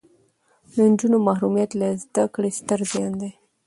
[0.73, 3.31] د نجونو محرومیت له زده کړې ستر زیان دی.